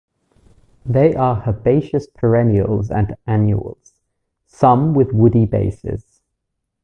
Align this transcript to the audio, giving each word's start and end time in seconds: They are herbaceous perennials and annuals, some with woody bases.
They 0.83 1.13
are 1.13 1.43
herbaceous 1.47 2.07
perennials 2.07 2.89
and 2.89 3.15
annuals, 3.27 3.99
some 4.47 4.95
with 4.95 5.11
woody 5.13 5.45
bases. 5.45 6.23